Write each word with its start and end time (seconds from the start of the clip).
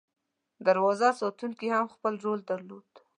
دروازه 0.65 1.09
ساتونکي 1.21 1.67
هم 1.75 1.85
خپل 1.95 2.13
رول 2.25 2.39
درلود. 2.49 2.89